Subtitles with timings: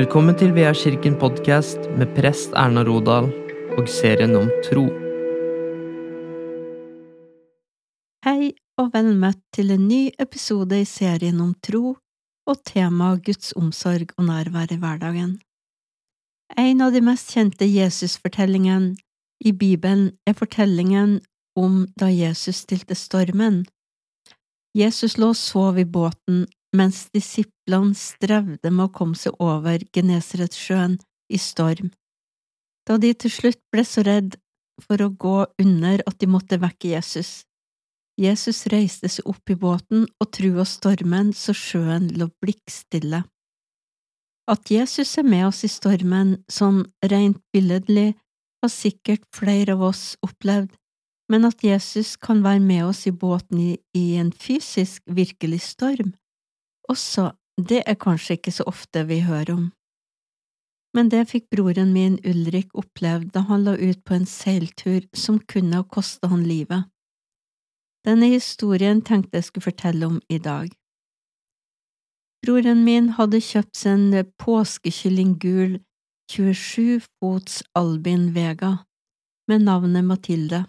[0.00, 3.26] Velkommen til Vea kirken podkast med prest Erna Rodal
[3.76, 4.86] og serien om tro.
[8.24, 11.82] Hei og vel møtt til en ny episode i serien om tro
[12.48, 15.34] og temaet Guds omsorg og nærvær i hverdagen.
[16.56, 18.94] En av de mest kjente Jesusfortellingene
[19.44, 21.18] i Bibelen er fortellingen
[21.60, 23.66] om da Jesus stilte stormen.
[24.72, 30.98] Jesus lå og sov i båten mens disiplene strevde med å komme seg over Genesaretsjøen
[31.30, 31.90] i storm.
[32.86, 34.36] Da de til slutt ble så redd
[34.80, 37.44] for å gå under at de måtte vekke Jesus.
[38.20, 43.22] Jesus reiste seg opp i båten og trua stormen så sjøen lå blikkstille.
[44.50, 48.16] At Jesus er med oss i stormen, sånn rent billedlig,
[48.60, 50.72] har sikkert flere av oss opplevd,
[51.30, 56.12] men at Jesus kan være med oss i båten i, i en fysisk, virkelig storm,
[56.90, 59.66] også det er kanskje ikke så ofte vi hører om.
[60.96, 65.38] Men det fikk broren min Ulrik opplevd da han la ut på en seiltur som
[65.52, 66.88] kunne ha kostet han livet.
[68.06, 70.72] Denne historien tenkte jeg skulle fortelle om i dag.
[72.40, 75.78] Broren min hadde kjøpt seg en påskekylling gul
[76.32, 78.78] 27 fots Albin Vega
[79.50, 80.64] med navnet Mathilde.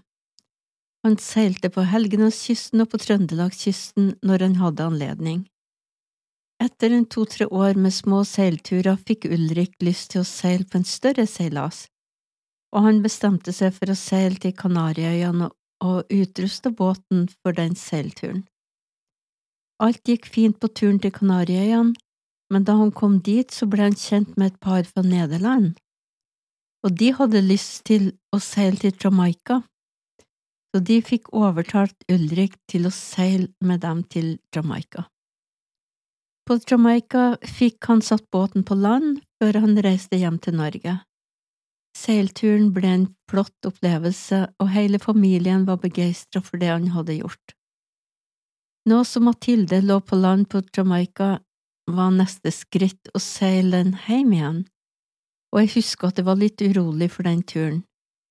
[1.06, 5.40] Han seilte på Helgenåskysten og på Trøndelagskysten når han hadde anledning.
[6.62, 10.86] Etter en to–tre år med små seilturer fikk Ulrik lyst til å seile på en
[10.86, 11.88] større seilas,
[12.70, 15.48] og han bestemte seg for å seile til Kanariøyene
[15.82, 18.44] og utruste båten for den seilturen.
[19.82, 21.96] Alt gikk fint på turen til Kanariøyene,
[22.54, 25.80] men da han kom dit, så ble han kjent med et par fra Nederland,
[26.86, 29.64] og de hadde lyst til å seile til Jamaica,
[30.70, 35.08] så de fikk overtalt Ulrik til å seile med dem til Jamaica.
[36.48, 40.98] På Jamaica fikk han satt båten på land før han reiste hjem til Norge.
[41.98, 47.56] Seilturen ble en flott opplevelse, og hele familien var begeistra for det han hadde gjort.
[48.90, 51.40] Nå som Mathilde lå på land på Jamaica,
[51.92, 54.60] var neste skritt å seile den hjem igjen,
[55.52, 57.82] og jeg husker at jeg var litt urolig for den turen,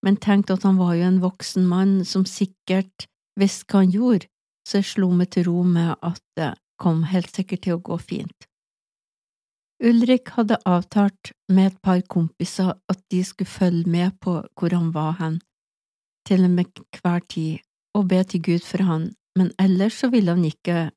[0.05, 3.07] men tenkte at han var jo en voksen mann som sikkert
[3.39, 4.31] visste hva han gjorde,
[4.67, 6.25] så jeg slo meg til ro med at
[6.81, 8.47] kom helt sikkert til å gå fint.
[9.81, 14.91] Ulrik hadde avtalt med et par kompiser at de skulle følge med på hvor han
[14.93, 15.39] var hen,
[16.29, 17.65] til og med hver tid,
[17.97, 19.09] og be til Gud for han,
[19.39, 20.91] men ellers så ville han ikke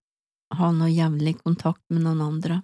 [0.53, 2.59] ha noe jevnlig kontakt med noen andre.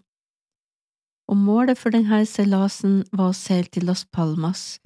[1.32, 4.80] Og målet for denne seilasen var å seile til Las Palmas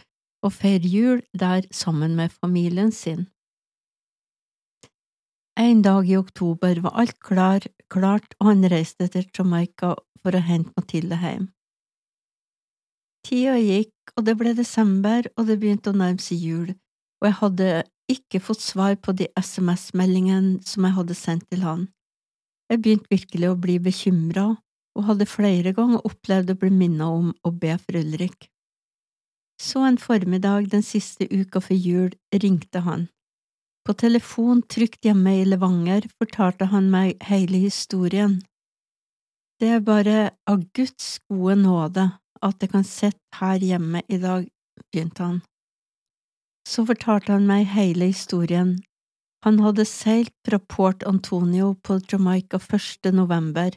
[0.44, 3.28] og feire jul der sammen med familien sin.
[5.56, 7.62] En dag i oktober var alt klar,
[7.94, 9.94] klart, og han reiste til Jamaica
[10.24, 11.50] for å hente Mathilde hjem.
[13.24, 16.74] Tida gikk, og det ble desember, og det begynte å nærme seg jul,
[17.22, 17.70] og jeg hadde
[18.12, 21.86] ikke fått svar på de SMS-meldingene som jeg hadde sendt til han.
[22.74, 24.48] Jeg begynte virkelig å bli bekymra,
[24.98, 28.50] og hadde flere ganger opplevd å bli minnet om å be for Ulrik.
[29.62, 33.08] Så en formiddag den siste uka før jul ringte han.
[33.84, 38.38] På telefon trygt hjemme i Levanger fortalte han meg hele historien.
[39.60, 42.06] Det er bare av Guds gode nåde
[42.44, 44.48] at jeg kan sitte her hjemme i dag,
[44.92, 45.42] begynte han.
[46.68, 48.78] Så fortalte han meg hele historien.
[49.44, 53.12] Han hadde seilt fra Port Antonio på Jamaica 1.
[53.12, 53.76] november,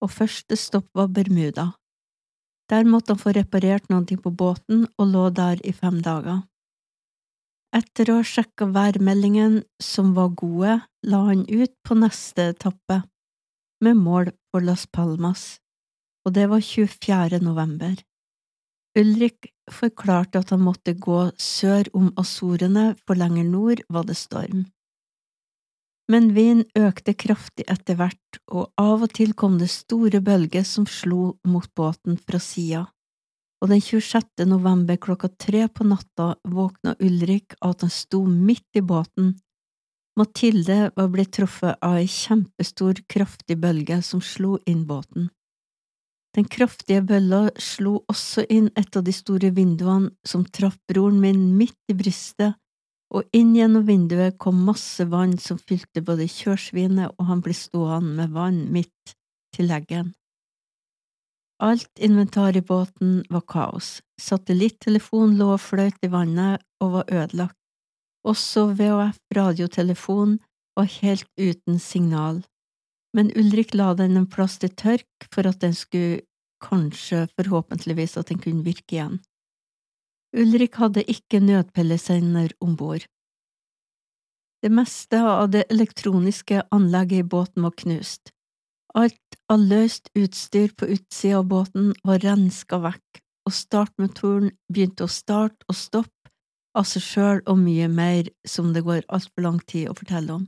[0.00, 1.72] og første stopp var Bermuda.
[2.72, 6.46] Der måtte han få reparert noe på båten og lå der i fem dager.
[7.74, 10.76] Etter å ha sjekka værmeldingen, som var gode,
[11.10, 13.00] la han ut på neste etappe,
[13.82, 15.58] med mål for Las Palmas,
[16.22, 17.40] og det var 24.
[17.42, 17.96] november.
[18.94, 24.68] Ulrik forklarte at han måtte gå sør om Azorene, for lenger nord var det storm.
[26.06, 30.86] Men vinden økte kraftig etter hvert, og av og til kom det store bølger som
[30.86, 32.86] slo mot båten fra sida
[33.62, 34.44] og den 26.
[34.48, 39.34] november klokka tre på natta våkna Ulrik av at han sto midt i båten.
[40.18, 45.30] Mathilde var blitt truffet av ei kjempestor, kraftig bølge som slo inn båten.
[46.34, 51.44] Den kraftige bølla slo også inn et av de store vinduene som traff broren min
[51.58, 52.56] midt i brystet,
[53.14, 58.18] og inn gjennom vinduet kom masse vann som fylte både kjørsvinet og han ble stående
[58.18, 59.14] med vann midt
[59.54, 60.10] til leggen.
[61.62, 67.58] Alt inventar i båten var kaos, satellittelefon lå og fløt i vannet og var ødelagt,
[68.24, 70.38] også VHF radiotelefon
[70.76, 72.42] var helt uten signal,
[73.14, 76.24] men Ulrik la den en plass til tørk for at den skulle
[76.64, 79.20] kanskje, forhåpentligvis, at den kunne virke igjen.
[80.34, 83.04] Ulrik hadde ikke nødpillesender om bord.
[84.64, 88.32] Det meste av det elektroniske anlegget i båten var knust.
[88.96, 95.12] Alt av løst utstyr på utsida av båten var renska vekk, og startmotoren begynte å
[95.12, 96.32] starte og stoppe
[96.74, 100.46] av seg sjøl og mye mer som det går altfor lang tid å fortelle om.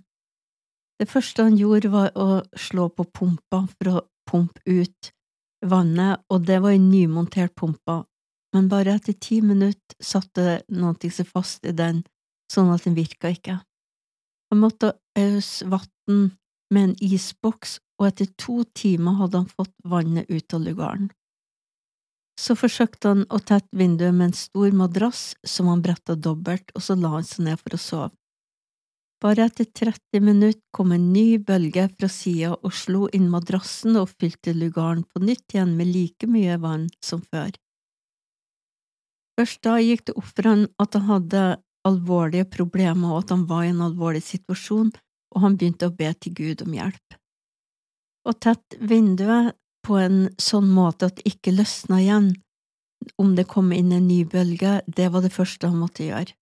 [0.97, 5.13] Det første han gjorde, var å slå på pumpa for å pumpe ut
[5.67, 8.01] vannet, og det var en nymontert pumpe,
[8.57, 12.03] men bare etter ti minutter satte noe seg fast i den,
[12.53, 13.61] sånn at den virka ikke.
[14.51, 16.33] Han måtte øse vann
[16.73, 21.09] med en isboks, og etter to timer hadde han fått vannet ut av lugaren.
[22.37, 26.85] Så forsøkte han å tette vinduet med en stor madrass som han bretta dobbelt, og
[26.85, 28.13] så la han seg ned for å sove.
[29.25, 34.11] Bare etter 30 minutter kom en ny bølge fra sida og slo inn madrassen og
[34.13, 37.55] fylte lugaren på nytt igjen med like mye vann som før.
[39.41, 41.47] Først da gikk det opp for han at han hadde
[41.89, 44.93] alvorlige problemer og at han var i en alvorlig situasjon,
[45.35, 47.17] og han begynte å be til Gud om hjelp.
[48.27, 49.55] Og tett vinduet
[49.87, 52.33] på en sånn måte at det ikke løsna igjen
[53.21, 56.35] om det kom inn en ny bølge, det var det første han måtte gjøre.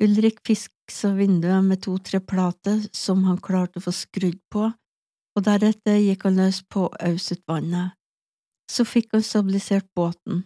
[0.00, 5.98] Ulrik fiksa vinduet med to–tre plater som han klarte å få skrudd på, og deretter
[6.00, 7.96] gikk han løs på å øse ut vannet.
[8.70, 10.44] Så fikk han stabilisert båten,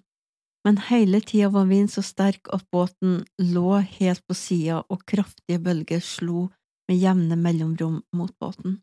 [0.64, 5.61] men hele tida var vinden så sterk at båten lå helt på sida og kraftige
[5.62, 6.49] bølger slo
[6.93, 8.83] med jevne mellomrom mot båten.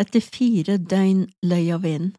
[0.00, 2.14] Etter fire døgn løy av vind,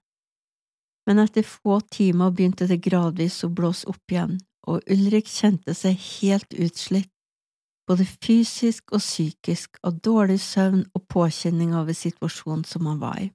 [1.08, 4.36] men etter få timer begynte det gradvis å blåse opp igjen,
[4.68, 7.10] og Ulrik kjente seg helt utslitt
[7.92, 13.18] både fysisk og psykisk, av dårlig søvn og påkjenning av en situasjon som han var
[13.20, 13.32] i.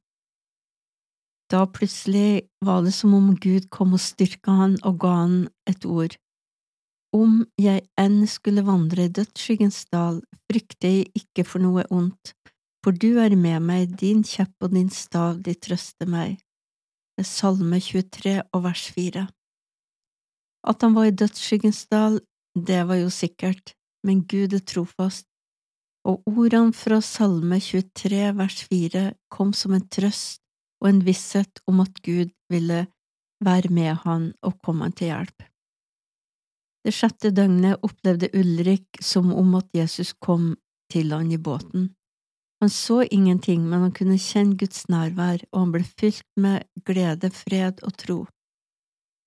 [1.53, 5.37] Da plutselig var det som om Gud kom og styrka han og ga han
[5.69, 6.17] et ord.
[7.17, 10.19] Om jeg enn skulle vandre i dødsskyggens dal,
[10.51, 12.35] frykter jeg ikke for noe ondt,
[12.85, 16.37] for du er med meg, din kjepp og din stav, de trøster meg.
[17.23, 19.25] Salme 23 og vers 4.
[20.67, 22.21] At han var i dødsskyggens dal,
[22.53, 23.73] det var jo sikkert,
[24.05, 25.29] men Gud er trofast,
[26.07, 30.43] og ordene fra Salme 23 vers 4 kom som en trøst
[30.83, 32.85] og en visshet om at Gud ville
[33.45, 35.47] være med han og komme han til hjelp.
[36.87, 40.53] Det sjette døgnet opplevde Ulrik som om at Jesus kom
[40.93, 41.89] til han i båten.
[42.63, 47.33] Han så ingenting, men han kunne kjenne Guds nærvær, og han ble fylt med glede,
[47.35, 48.19] fred og tro.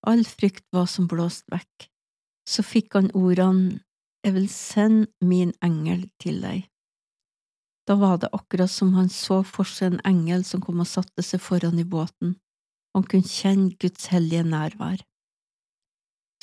[0.08, 1.90] All frykt var som blåst vekk.
[2.48, 3.82] Så fikk han ordene
[4.24, 6.64] jeg vil sende min engel til deg.
[7.88, 11.24] Da var det akkurat som han så for seg en engel som kom og satte
[11.26, 12.38] seg foran i båten,
[12.96, 15.04] han kunne kjenne Guds hellige nærvær.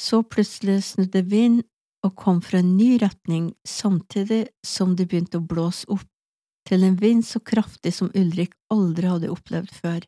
[0.01, 1.63] Så plutselig snudde vind
[2.05, 6.07] og kom fra en ny retning samtidig som det begynte å blåse opp,
[6.67, 10.01] til en vind så kraftig som Ulrik aldri hadde opplevd før.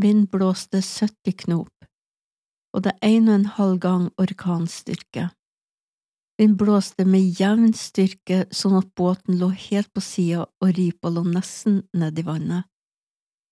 [0.00, 1.86] Vind blåste 70 knop,
[2.74, 5.30] og det er en og en halv gang orkanstyrke.
[6.40, 11.26] Vind blåste med jevn styrke sånn at båten lå helt på sida og ripa lå
[11.28, 12.64] nesten nedi vannet.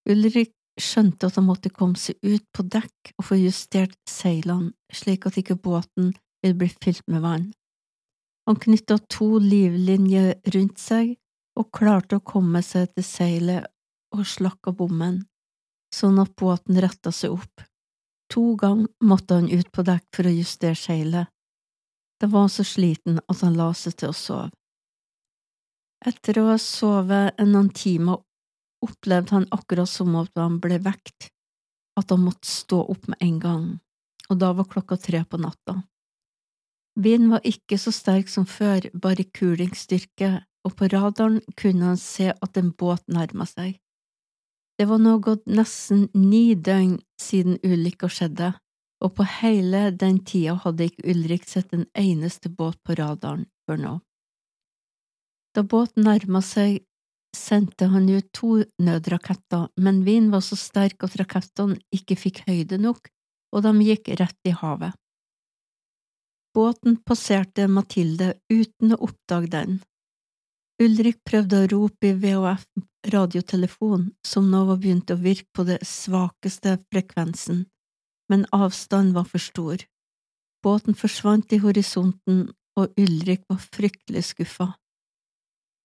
[0.08, 5.26] Ulrik skjønte at han måtte komme seg ut på dekk og få justert seilene slik
[5.28, 7.48] at ikke båten ville bli fylt med vann.
[8.48, 11.16] Han knytta to livlinjer rundt seg
[11.58, 13.66] og klarte å komme seg til seilet
[14.14, 15.18] og slakk av bommen,
[15.94, 17.64] sånn at båten retta seg opp.
[18.32, 21.28] To ganger måtte han ut på dekk for å justere seilet,
[22.20, 24.48] da var han så sliten at han la seg til å sove.
[26.06, 28.22] Etter å ha sovet noen timer
[28.84, 31.30] opplevde han akkurat som at han ble vekt,
[31.98, 33.66] at han måtte stå opp med en gang,
[34.28, 35.80] og da var klokka tre på natta.
[36.98, 40.32] Vinden var ikke så sterk som før, bare kulingsstyrke,
[40.66, 43.76] og på radaren kunne han se at en båt nærma seg.
[44.78, 48.52] Det var nå gått nesten ni døgn siden ulykka skjedde,
[49.02, 53.80] og på hele den tida hadde ikke Ulrik sett en eneste båt på radaren før
[53.82, 53.94] nå.
[55.54, 56.82] Da båten nærma seg,
[57.36, 62.78] sendte han ut to nødraketter, men vinden var så sterk at rakettene ikke fikk høyde
[62.80, 63.10] nok,
[63.54, 64.96] og de gikk rett i havet.
[66.56, 69.78] Båten passerte Mathilde uten å oppdage den.
[70.82, 72.64] Ulrik prøvde å rope i VHF
[73.12, 77.64] radiotelefon, som nå var begynt å virke på det svakeste frekvensen,
[78.30, 79.84] men avstanden var for stor.
[80.64, 84.72] Båten forsvant i horisonten, og Ulrik var fryktelig skuffa.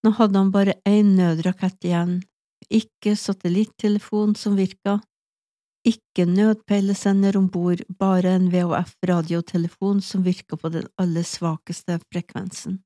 [0.04, 2.18] Nå hadde han bare én nødrakett igjen,
[2.68, 5.00] ikke satellittelefon som virka.
[5.84, 12.78] ikke nødpeilesender om bord, bare en VHF-radiotelefon som virka på den aller svakeste frekvensen.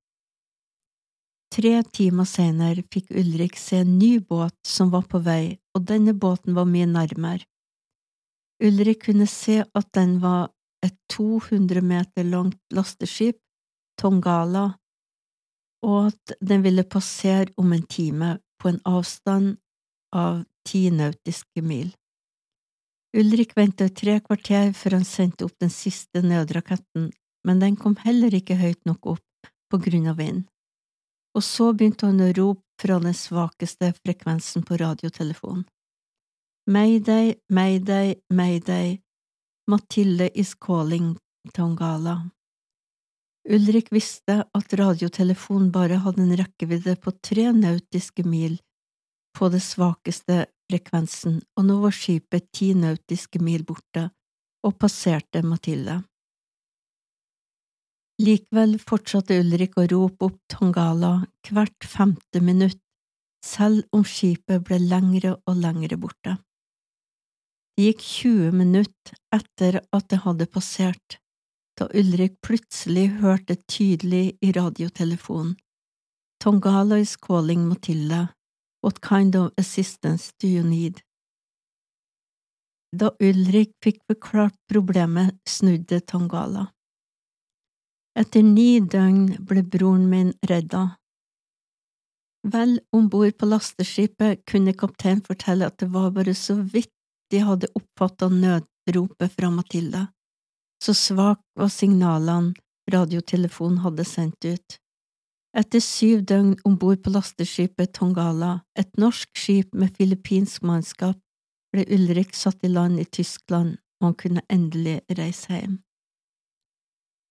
[1.55, 6.13] Tre timer senere fikk Ulrik se en ny båt som var på vei, og denne
[6.13, 7.47] båten var mye nærmere.
[8.67, 10.51] Ulrik kunne se at den var
[10.83, 13.39] et 200 meter langt lasteskip,
[13.99, 14.73] Tongala,
[15.87, 19.57] og at den ville passere om en time på en avstand
[20.15, 21.93] av ti nautiske mil.
[23.17, 27.09] Ulrik ventet tre kvarter før han sendte opp den siste nødraketten,
[27.47, 30.45] men den kom heller ikke høyt nok opp på grunn av vind
[31.39, 35.67] og så begynte han å rope fra den svakeste frekvensen på radiotelefonen.
[36.69, 38.99] Mayday, mayday, mayday,
[39.71, 41.17] Mathilde is calling
[41.55, 42.31] Tongala.
[43.49, 48.59] Ulrik visste at radiotelefonen bare hadde en rekkevidde på tre nautiske mil
[49.39, 54.11] på det svakeste frekvensen, og nå var skipet ti nautiske mil borte
[54.67, 56.03] og passerte Mathilde.
[58.19, 61.13] Likevel fortsatte Ulrik å rope opp Tongala
[61.49, 62.81] hvert femte minutt,
[63.47, 66.35] selv om skipet ble lengre og lengre borte.
[67.79, 71.21] Det gikk 20 minutter etter at det hadde passert,
[71.79, 75.57] da Ulrik plutselig hørte tydelig i radiotelefonen
[76.43, 78.29] Tongala is calling Matilda.
[78.83, 81.01] What kind of assistance do you need?
[82.95, 86.69] Da Ulrik fikk forklart problemet, snudde Tongala.
[88.19, 90.85] Etter ni døgn ble broren min redda.
[92.47, 96.95] Vel om bord på lasteskipet kunne kapteinen fortelle at det var bare så vidt
[97.35, 100.07] de hadde oppfatta nødropet fra Matilda.
[100.83, 102.55] Så svak var signalene
[102.93, 104.79] radiotelefonen hadde sendt ut.
[105.57, 111.19] Etter syv døgn om bord på lasteskipet Tongala, et norsk skip med filippinsk mannskap,
[111.73, 115.79] ble Ulrik satt i land i Tyskland, og han kunne endelig reise hjem.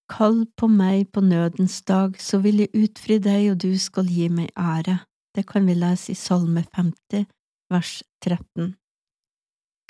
[0.08, 4.30] Kall på meg på nødens dag, så vil jeg utfri deg, og du skal gi
[4.32, 5.02] meg ære.
[5.36, 7.28] Det kan vi lese i Salme 50,
[7.72, 8.74] vers 13.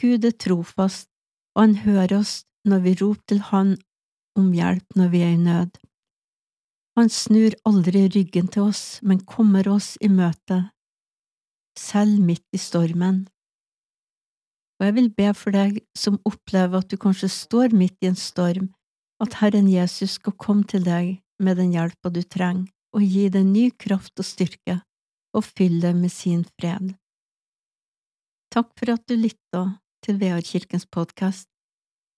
[0.02, 1.08] Gud er trofast,
[1.56, 3.76] og han hører oss når vi roper til Han
[4.38, 5.78] om hjelp når vi er i nød.
[6.98, 10.64] Han snur aldri ryggen til oss, men kommer oss i møte,
[11.78, 13.28] selv midt i stormen.
[14.78, 18.18] Og jeg vil be for deg som opplever at du kanskje står midt i en
[18.18, 18.72] storm,
[19.22, 23.46] at Herren Jesus skal komme til deg med den hjelpa du trenger, og gi deg
[23.46, 24.80] ny kraft og styrke,
[25.38, 26.96] og fylle deg med sin fred.
[28.54, 29.64] Takk for at du lytta
[30.06, 31.50] til Vearkirkens podkast.